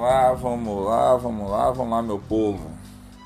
[0.00, 2.70] Vamos lá, vamos lá, vamos lá, vamos lá, meu povo.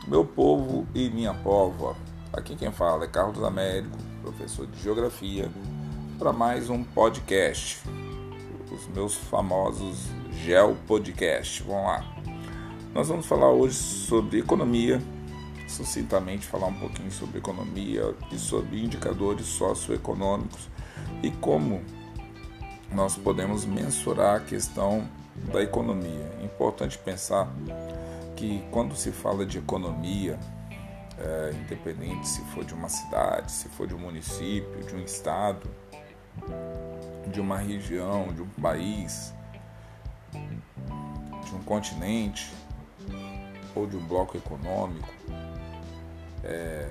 [0.09, 1.95] Meu povo e minha pova.
[2.33, 5.49] Aqui quem fala é Carlos Américo, professor de Geografia,
[6.19, 7.81] para mais um podcast.
[8.73, 11.63] Os meus famosos Geo Podcast.
[11.63, 12.05] Vamos lá.
[12.93, 15.01] Nós vamos falar hoje sobre economia,
[15.69, 20.69] sucintamente falar um pouquinho sobre economia e sobre indicadores socioeconômicos
[21.23, 21.81] e como
[22.91, 25.09] nós podemos mensurar a questão
[25.53, 26.31] da economia.
[26.41, 27.53] É importante pensar
[28.37, 30.39] que quando se fala de economia,
[31.19, 35.69] é, independente se for de uma cidade, se for de um município, de um estado,
[37.29, 39.33] de uma região, de um país,
[40.33, 42.53] de um continente
[43.75, 45.09] ou de um bloco econômico,
[46.43, 46.91] é,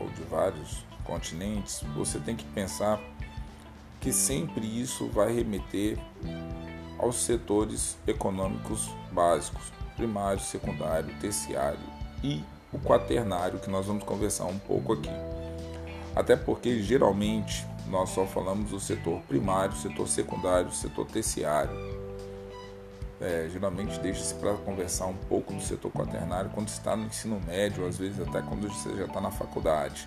[0.00, 3.00] ou de vários continentes, você tem que pensar
[4.00, 5.98] que sempre isso vai remeter
[6.98, 11.78] aos setores econômicos básicos, primário, secundário, terciário
[12.22, 15.10] e o quaternário, que nós vamos conversar um pouco aqui.
[16.14, 21.98] Até porque geralmente nós só falamos do setor primário, setor secundário, setor terciário.
[23.20, 27.84] É, geralmente deixa-se para conversar um pouco do setor quaternário quando está no ensino médio,
[27.84, 30.06] às vezes até quando você já está na faculdade.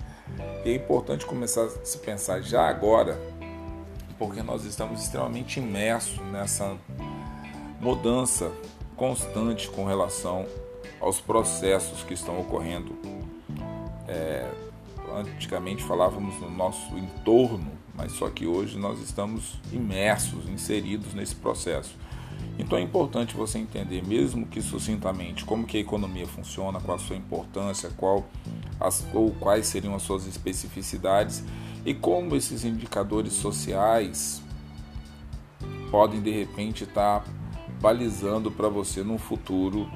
[0.63, 3.19] E é importante começar a se pensar já agora
[4.21, 6.77] porque nós estamos extremamente imersos nessa
[7.79, 8.51] mudança
[8.95, 10.45] constante com relação
[10.99, 12.95] aos processos que estão ocorrendo.
[14.07, 14.47] É,
[15.15, 21.97] antigamente falávamos no nosso entorno, mas só que hoje nós estamos imersos, inseridos nesse processo.
[22.59, 26.99] Então é importante você entender, mesmo que sucintamente, como que a economia funciona, qual a
[26.99, 28.23] sua importância, qual
[28.79, 31.43] as, ou quais seriam as suas especificidades
[31.85, 34.41] e como esses indicadores sociais
[35.89, 37.23] podem de repente estar
[37.81, 39.89] balizando para você no futuro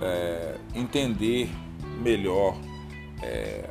[0.00, 1.50] é, entender
[2.00, 2.54] melhor
[3.22, 3.70] é,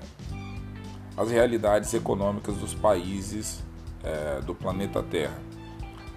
[1.16, 3.64] as realidades econômicas dos países
[4.04, 5.38] é, do planeta Terra.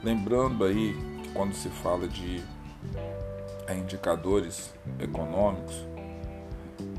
[0.02, 2.42] Lembrando aí que quando se fala de
[3.66, 5.86] é, indicadores econômicos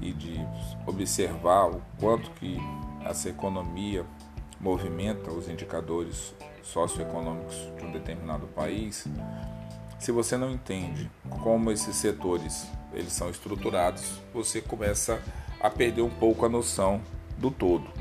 [0.01, 0.39] e de
[0.85, 2.57] observar o quanto que
[3.05, 4.05] essa economia
[4.63, 9.05] movimenta os indicadores socioeconômicos de um determinado país,
[9.99, 15.21] se você não entende como esses setores eles são estruturados, você começa
[15.59, 17.01] a perder um pouco a noção
[17.37, 17.91] do todo.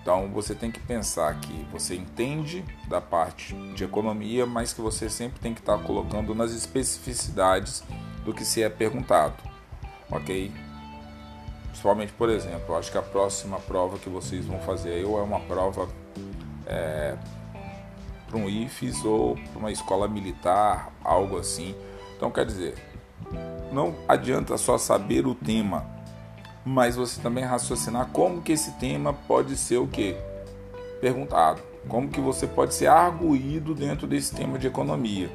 [0.00, 5.10] Então você tem que pensar que você entende da parte de economia, mas que você
[5.10, 7.82] sempre tem que estar colocando nas especificidades
[8.24, 9.42] do que se é perguntado,
[10.10, 10.52] ok?
[11.76, 15.22] Principalmente, por exemplo, acho que a próxima prova que vocês vão fazer aí ou é
[15.22, 15.86] uma prova
[16.66, 17.14] é,
[18.26, 21.74] para um IFES ou para uma escola militar, algo assim.
[22.16, 22.76] Então, quer dizer,
[23.70, 25.86] não adianta só saber o tema,
[26.64, 30.16] mas você também raciocinar como que esse tema pode ser o que?
[30.98, 31.60] Perguntado.
[31.86, 35.30] Como que você pode ser arguído dentro desse tema de economia.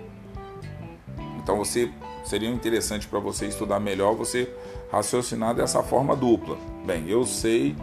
[1.38, 1.91] Então você
[2.25, 4.51] seria interessante para você estudar melhor, você
[4.91, 6.57] raciocinar dessa forma dupla.
[6.85, 7.75] Bem, eu sei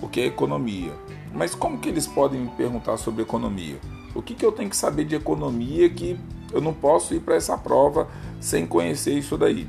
[0.00, 0.92] o que é economia,
[1.32, 3.78] mas como que eles podem me perguntar sobre economia?
[4.14, 6.18] O que, que eu tenho que saber de economia que
[6.52, 8.08] eu não posso ir para essa prova
[8.40, 9.68] sem conhecer isso daí,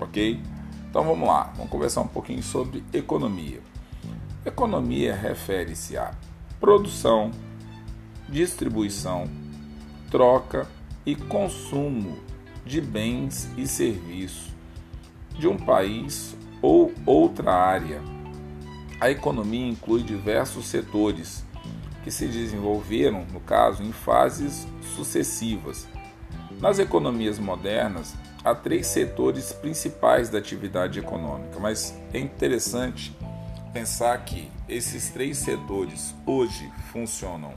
[0.00, 0.40] ok?
[0.88, 3.60] Então vamos lá, vamos conversar um pouquinho sobre economia.
[4.44, 6.12] Economia refere-se a
[6.60, 7.30] produção,
[8.28, 9.28] distribuição,
[10.10, 10.68] troca
[11.04, 12.18] e consumo
[12.64, 14.49] de bens e serviços
[15.40, 18.02] de um país ou outra área.
[19.00, 21.42] A economia inclui diversos setores
[22.04, 25.88] que se desenvolveram, no caso, em fases sucessivas.
[26.60, 28.14] Nas economias modernas,
[28.44, 33.16] há três setores principais da atividade econômica, mas é interessante
[33.72, 37.54] pensar que esses três setores hoje funcionam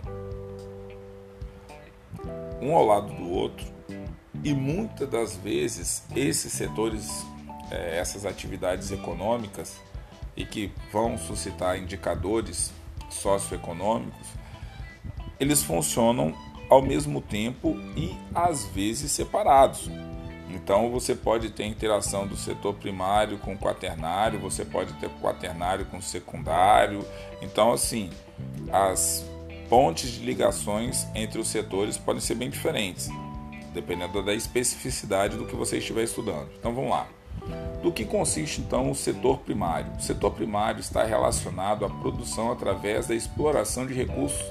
[2.62, 3.66] um ao lado do outro
[4.44, 7.26] e muitas das vezes esses setores,
[7.72, 9.80] é, essas atividades econômicas
[10.36, 12.72] e que vão suscitar indicadores
[13.10, 14.28] socioeconômicos,
[15.40, 16.34] eles funcionam
[16.70, 19.90] ao mesmo tempo e às vezes separados.
[20.50, 25.86] Então você pode ter interação do setor primário com o quaternário, você pode ter quaternário
[25.86, 27.06] com o secundário.
[27.42, 28.10] Então assim,
[28.72, 29.26] as
[29.70, 33.10] pontes de ligações entre os setores podem ser bem diferentes
[33.74, 36.50] dependendo da especificidade do que você estiver estudando.
[36.58, 37.08] Então vamos lá.
[37.82, 39.92] Do que consiste então o setor primário?
[39.98, 44.42] O setor primário está relacionado à produção através da exploração de recursos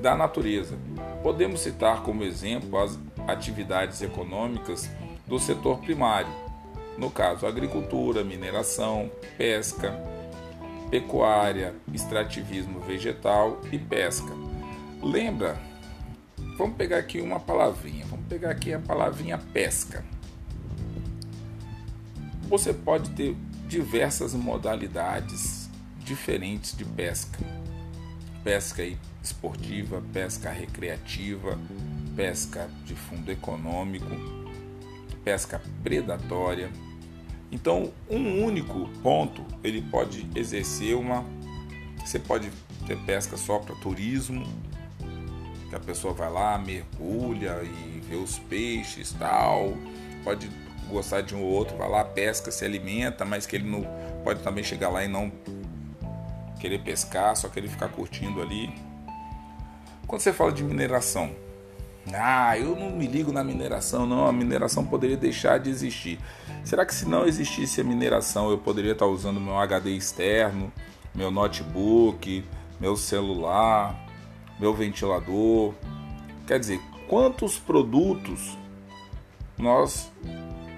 [0.00, 0.76] da natureza.
[1.22, 4.90] Podemos citar como exemplo as atividades econômicas
[5.26, 6.30] do setor primário,
[6.98, 9.98] no caso agricultura, mineração, pesca,
[10.90, 14.30] pecuária, extrativismo vegetal e pesca.
[15.02, 15.58] Lembra?
[16.58, 18.04] Vamos pegar aqui uma palavrinha.
[18.06, 20.04] Vamos pegar aqui a palavrinha pesca.
[22.52, 23.34] Você pode ter
[23.66, 25.70] diversas modalidades
[26.04, 27.38] diferentes de pesca.
[28.44, 28.82] Pesca
[29.22, 31.58] esportiva, pesca recreativa,
[32.14, 34.10] pesca de fundo econômico,
[35.24, 36.70] pesca predatória.
[37.50, 41.24] Então, um único ponto ele pode exercer uma.
[42.04, 42.50] Você pode
[42.86, 44.44] ter pesca só para turismo,
[45.70, 49.72] que a pessoa vai lá, mergulha e vê os peixes tal.
[50.22, 50.50] Pode
[50.92, 53.86] gostar de um ou outro, vai lá, pesca, se alimenta, mas que ele não
[54.22, 55.32] pode também chegar lá e não
[56.60, 58.72] querer pescar, só querer ficar curtindo ali.
[60.06, 61.30] Quando você fala de mineração,
[62.12, 64.26] ah, eu não me ligo na mineração, não.
[64.26, 66.18] A mineração poderia deixar de existir.
[66.64, 70.72] Será que se não existisse a mineração, eu poderia estar usando meu HD externo,
[71.14, 72.44] meu notebook,
[72.80, 73.96] meu celular,
[74.58, 75.74] meu ventilador?
[76.46, 78.58] Quer dizer, quantos produtos
[79.56, 80.10] nós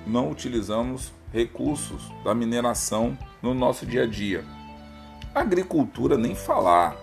[0.06, 4.45] não utilizamos recursos da mineração no nosso dia a dia?
[5.35, 6.97] Agricultura nem falar.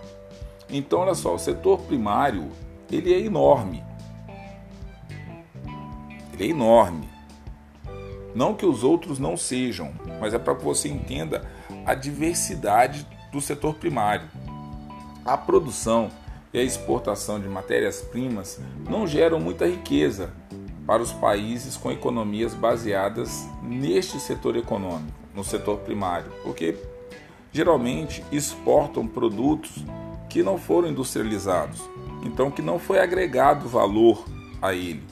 [0.70, 2.50] Então, olha só, o setor primário
[2.90, 3.84] ele é enorme
[6.32, 7.08] ele é enorme.
[8.34, 11.46] Não que os outros não sejam, mas é para que você entenda
[11.84, 14.28] a diversidade do setor primário.
[15.24, 16.10] A produção
[16.52, 20.32] e a exportação de matérias-primas não geram muita riqueza
[20.86, 26.76] para os países com economias baseadas neste setor econômico, no setor primário, porque
[27.52, 29.84] geralmente exportam produtos
[30.28, 31.80] que não foram industrializados,
[32.24, 34.24] então que não foi agregado valor
[34.60, 35.02] a ele.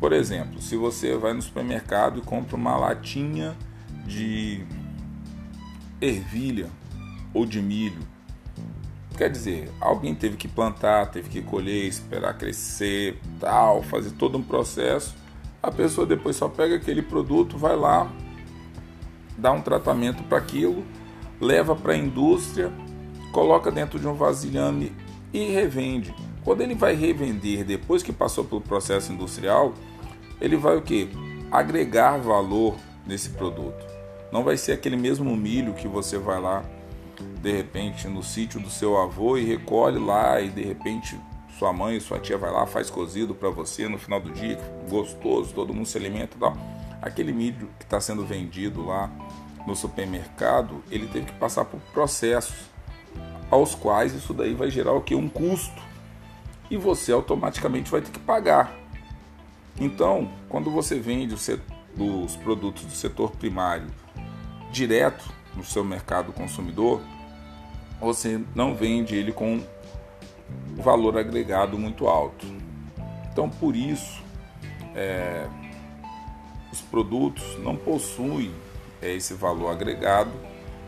[0.00, 3.56] Por exemplo, se você vai no supermercado e compra uma latinha
[4.06, 4.64] de
[6.00, 6.68] ervilha
[7.32, 8.15] ou de milho,
[9.16, 14.42] quer dizer, alguém teve que plantar, teve que colher, esperar crescer, tal, fazer todo um
[14.42, 15.14] processo.
[15.62, 18.10] A pessoa depois só pega aquele produto, vai lá,
[19.36, 20.84] dá um tratamento para aquilo,
[21.40, 22.72] leva para a indústria,
[23.32, 24.92] coloca dentro de um vasilhame
[25.32, 26.14] e revende.
[26.44, 29.74] Quando ele vai revender depois que passou pelo processo industrial,
[30.40, 31.08] ele vai o que?
[31.50, 32.76] Agregar valor
[33.06, 33.84] nesse produto.
[34.30, 36.64] Não vai ser aquele mesmo milho que você vai lá
[37.22, 41.18] de repente no sítio do seu avô e recolhe lá e de repente
[41.58, 44.58] sua mãe, sua tia vai lá, faz cozido para você no final do dia,
[44.88, 46.56] gostoso, todo mundo se alimenta tal.
[47.00, 49.10] Aquele milho que está sendo vendido lá
[49.66, 52.70] no supermercado, ele teve que passar por processos
[53.50, 55.14] aos quais isso daí vai gerar o que?
[55.14, 55.82] Um custo
[56.70, 58.74] e você automaticamente vai ter que pagar.
[59.78, 63.88] Então, quando você vende os produtos do setor primário
[64.70, 67.00] direto no seu mercado consumidor,
[68.00, 69.60] você não vende ele com
[70.76, 72.46] valor agregado muito alto.
[73.32, 74.22] Então, por isso,
[74.94, 75.46] é,
[76.72, 78.52] os produtos não possuem
[79.00, 80.30] é, esse valor agregado,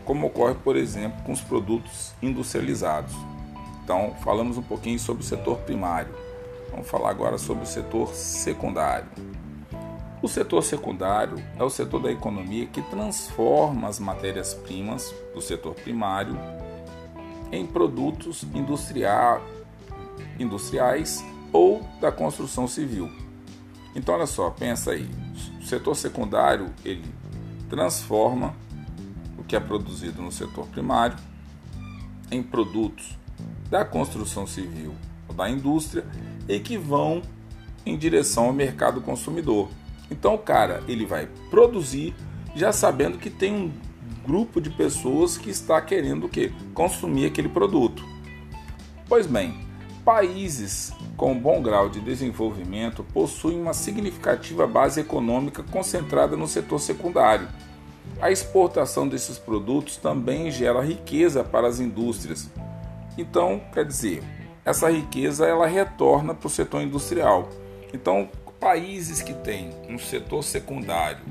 [0.05, 3.13] como ocorre, por exemplo, com os produtos industrializados.
[3.83, 6.13] Então, falamos um pouquinho sobre o setor primário.
[6.71, 9.09] Vamos falar agora sobre o setor secundário.
[10.21, 16.37] O setor secundário é o setor da economia que transforma as matérias-primas do setor primário
[17.53, 18.43] em produtos
[20.37, 21.23] industriais
[21.53, 23.09] ou da construção civil.
[23.95, 25.09] Então, olha só, pensa aí.
[25.61, 27.05] O setor secundário ele
[27.69, 28.53] transforma
[29.37, 31.17] o que é produzido no setor primário
[32.29, 33.17] em produtos
[33.69, 34.93] da construção civil
[35.29, 36.05] ou da indústria
[36.47, 37.21] e que vão
[37.85, 39.69] em direção ao mercado consumidor.
[40.09, 42.15] Então o cara ele vai produzir
[42.55, 43.71] já sabendo que tem um
[44.25, 46.51] grupo de pessoas que está querendo o quê?
[46.73, 48.03] consumir aquele produto.
[49.07, 49.59] Pois bem,
[50.03, 57.47] países com bom grau de desenvolvimento possuem uma significativa base econômica concentrada no setor secundário.
[58.21, 62.49] A exportação desses produtos também gera riqueza para as indústrias,
[63.19, 64.23] então, quer dizer,
[64.63, 67.49] essa riqueza ela retorna para o setor industrial.
[67.93, 71.23] Então, países que têm um setor secundário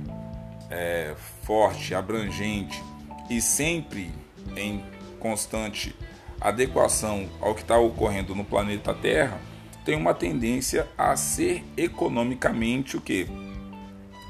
[0.70, 2.82] é, forte, abrangente
[3.28, 4.10] e sempre
[4.56, 4.82] em
[5.20, 5.94] constante
[6.40, 9.40] adequação ao que está ocorrendo no planeta Terra,
[9.84, 13.26] tem uma tendência a ser economicamente o que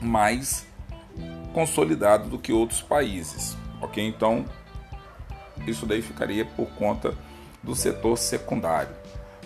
[0.01, 0.67] mais
[1.53, 4.07] consolidado do que outros países, ok?
[4.07, 4.45] Então
[5.67, 7.15] isso daí ficaria por conta
[7.63, 8.95] do setor secundário.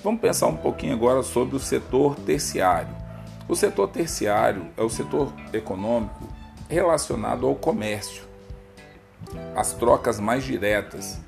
[0.05, 3.02] Vamos pensar um pouquinho agora sobre o setor terciário.
[3.49, 6.27] O setor terciário é o setor econômico
[6.69, 8.25] relacionado ao comércio,
[9.55, 11.21] às trocas mais diretas,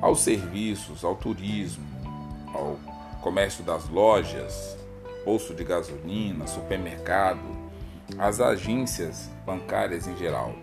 [0.00, 1.84] aos serviços, ao turismo,
[2.54, 2.76] ao
[3.20, 4.76] comércio das lojas,
[5.24, 7.40] posto de gasolina, supermercado,
[8.18, 10.54] às agências bancárias em geral.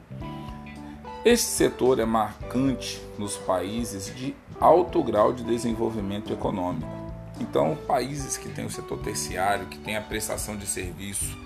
[1.26, 6.99] Este setor é marcante nos países de alto grau de desenvolvimento econômico.
[7.40, 11.38] Então, países que têm o setor terciário, que têm a prestação de serviço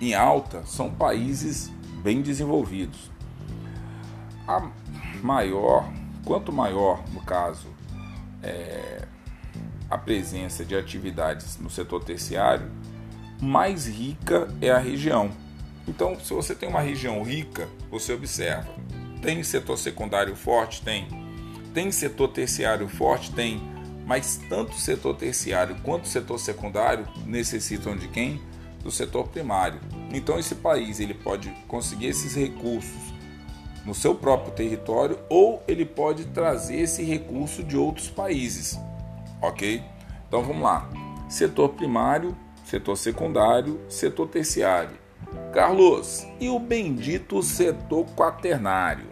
[0.00, 1.70] em alta, são países
[2.02, 3.10] bem desenvolvidos.
[4.46, 4.70] A
[5.22, 5.90] maior,
[6.24, 7.68] quanto maior, no caso,
[8.42, 9.06] é,
[9.90, 12.70] a presença de atividades no setor terciário,
[13.40, 15.30] mais rica é a região.
[15.86, 18.68] Então, se você tem uma região rica, você observa,
[19.22, 20.82] tem setor secundário forte?
[20.82, 21.08] Tem.
[21.72, 23.32] Tem setor terciário forte?
[23.32, 23.60] Tem.
[24.06, 28.40] Mas tanto o setor terciário quanto o setor secundário necessitam de quem?
[28.82, 29.80] Do setor primário.
[30.14, 33.14] Então esse país ele pode conseguir esses recursos
[33.84, 38.78] no seu próprio território ou ele pode trazer esse recurso de outros países
[39.40, 39.82] ok?
[40.28, 40.88] Então vamos lá:
[41.28, 44.96] setor primário, setor secundário, setor terciário.
[45.52, 49.06] Carlos, e o bendito setor quaternário?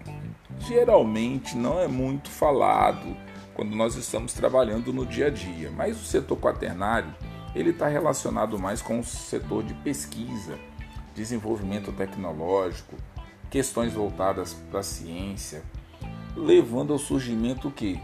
[0.61, 3.17] Geralmente não é muito falado
[3.55, 7.15] quando nós estamos trabalhando no dia a dia, mas o setor quaternário
[7.55, 10.59] ele está relacionado mais com o setor de pesquisa,
[11.15, 12.97] desenvolvimento tecnológico,
[13.49, 15.63] questões voltadas para a ciência,
[16.37, 18.01] levando ao surgimento que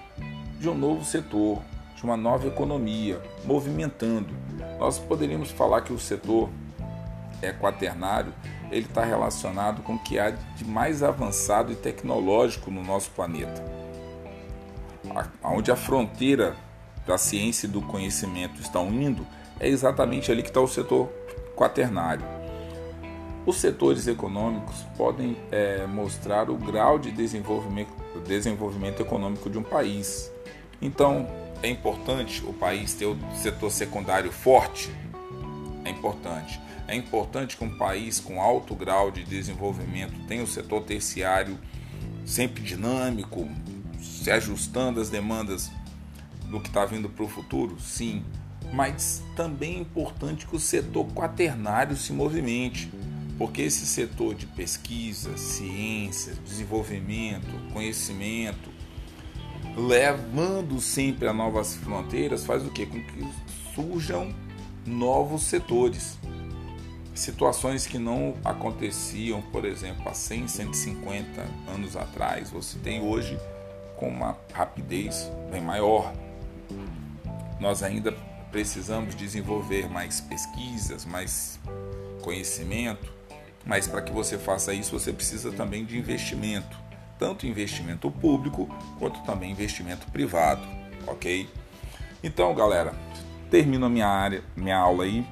[0.61, 1.61] de um novo setor,
[1.97, 4.33] de uma nova economia, movimentando.
[4.79, 6.49] Nós poderíamos falar que o setor
[7.43, 8.33] é quaternário,
[8.71, 13.80] ele está relacionado com o que há de mais avançado e tecnológico no nosso planeta.
[15.43, 16.57] Onde a fronteira
[17.07, 19.27] da ciência e do conhecimento estão indo,
[19.59, 21.09] é exatamente ali que está o setor
[21.57, 22.25] quaternário.
[23.47, 27.93] Os setores econômicos podem é, mostrar o grau de desenvolvimento,
[28.27, 30.31] desenvolvimento econômico de um país.
[30.81, 31.27] Então,
[31.63, 34.91] é importante o país ter o setor secundário forte?
[35.85, 36.61] É importante.
[36.87, 41.59] É importante que um país com alto grau de desenvolvimento tenha o setor terciário
[42.25, 43.49] sempre dinâmico,
[44.21, 45.71] se ajustando às demandas
[46.45, 47.81] do que está vindo para o futuro?
[47.81, 48.23] Sim.
[48.73, 52.93] Mas também é importante que o setor quaternário se movimente,
[53.39, 58.69] porque esse setor de pesquisa, ciência, desenvolvimento, conhecimento,
[59.75, 62.85] levando sempre a novas fronteiras, faz o que?
[62.85, 63.27] Com que
[63.75, 64.35] surjam
[64.87, 66.19] novos setores.
[67.15, 73.39] Situações que não aconteciam, por exemplo, há 100, 150 anos atrás, você tem hoje
[74.01, 76.13] com uma rapidez bem maior.
[77.61, 78.13] Nós ainda
[78.51, 81.61] precisamos desenvolver mais pesquisas, mais
[82.23, 83.13] conhecimento,
[83.65, 86.91] mas para que você faça isso, você precisa também de investimento
[87.21, 88.67] tanto investimento público
[88.99, 90.67] quanto também investimento privado,
[91.07, 91.47] ok?
[92.25, 92.95] Então, galera,
[93.51, 95.25] termino minha área, minha aula aí.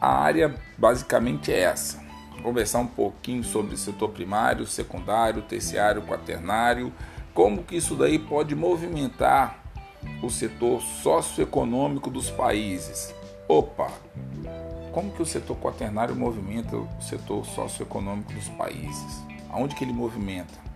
[0.00, 2.02] A área basicamente é essa.
[2.42, 6.90] Conversar um pouquinho sobre setor primário, secundário, terciário, quaternário,
[7.36, 9.62] como que isso daí pode movimentar
[10.20, 13.14] o setor socioeconômico dos países.
[13.46, 13.92] Opa,
[14.90, 19.22] como que o setor quaternário movimenta o setor socioeconômico dos países?
[19.50, 20.66] Aonde que ele movimenta?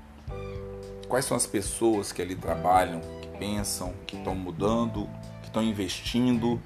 [1.10, 5.08] quais são as pessoas que ali trabalham, que pensam, que estão mudando,
[5.42, 6.60] que estão investindo,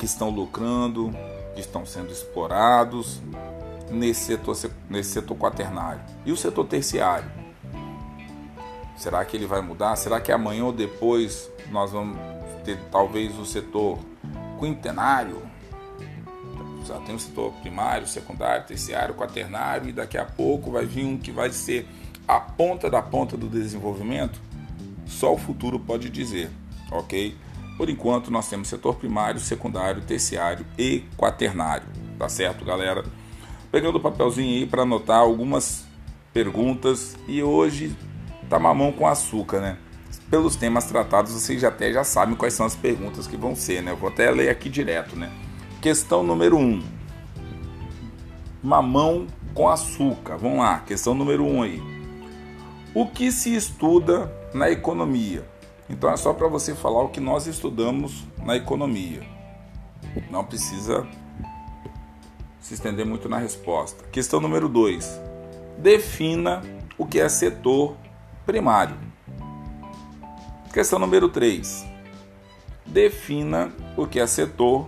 [0.00, 1.12] que estão lucrando,
[1.54, 3.22] que estão sendo explorados
[3.88, 4.56] nesse setor,
[4.90, 6.00] nesse setor quaternário.
[6.26, 7.43] E o setor terciário?
[8.96, 9.96] Será que ele vai mudar?
[9.96, 12.16] Será que amanhã ou depois nós vamos
[12.64, 13.98] ter talvez o setor
[14.58, 15.42] quintenário?
[16.86, 21.16] Já tem o setor primário, secundário, terciário, quaternário e daqui a pouco vai vir um
[21.16, 21.88] que vai ser
[22.26, 24.40] a ponta da ponta do desenvolvimento,
[25.06, 26.50] só o futuro pode dizer,
[26.90, 27.36] ok?
[27.76, 31.86] Por enquanto, nós temos setor primário, secundário, terciário e quaternário,
[32.18, 33.04] tá certo, galera?
[33.70, 35.84] Pegando o papelzinho aí para anotar algumas
[36.32, 37.94] perguntas e hoje
[38.48, 39.78] tá mamão com açúcar, né?
[40.30, 43.82] Pelos temas tratados, vocês já até já sabem quais são as perguntas que vão ser,
[43.82, 43.92] né?
[43.92, 45.30] Eu vou até ler aqui direto, né?
[45.80, 46.60] Questão número 1.
[46.60, 46.82] Um.
[48.62, 50.36] Mamão com açúcar.
[50.36, 51.82] Vamos lá, questão número 1 um aí.
[52.94, 55.44] O que se estuda na economia?
[55.88, 59.22] Então é só para você falar o que nós estudamos na economia.
[60.30, 61.06] Não precisa
[62.60, 64.04] se estender muito na resposta.
[64.10, 65.20] Questão número 2.
[65.78, 66.62] Defina
[66.96, 67.96] o que é setor
[68.46, 68.96] primário.
[70.72, 71.86] Questão número 3.
[72.84, 74.86] Defina o que é setor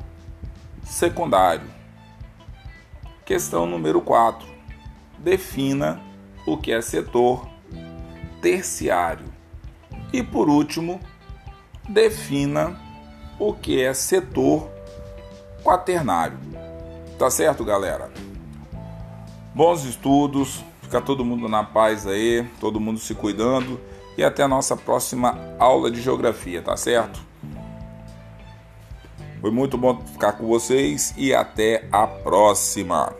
[0.84, 1.68] secundário.
[3.24, 4.46] Questão número 4.
[5.18, 6.00] Defina
[6.46, 7.48] o que é setor
[8.40, 9.26] terciário.
[10.12, 11.00] E por último,
[11.88, 12.78] defina
[13.38, 14.70] o que é setor
[15.62, 16.38] quaternário.
[17.18, 18.10] Tá certo, galera?
[19.54, 23.80] Bons estudos, fica todo mundo na paz aí, todo mundo se cuidando
[24.16, 27.20] e até a nossa próxima aula de geografia, tá certo?
[29.40, 33.12] Foi muito bom ficar com vocês e até a próxima.